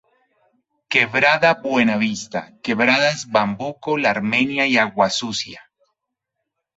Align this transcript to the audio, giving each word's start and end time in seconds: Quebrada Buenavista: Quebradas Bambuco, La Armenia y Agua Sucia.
Quebrada 0.93 1.51
Buenavista: 1.65 2.41
Quebradas 2.63 3.27
Bambuco, 3.29 3.97
La 3.99 4.09
Armenia 4.09 4.65
y 4.65 4.77
Agua 4.79 5.11
Sucia. 5.11 5.69